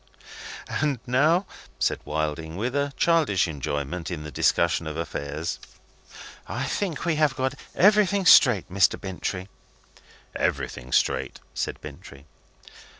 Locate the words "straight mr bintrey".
8.25-9.47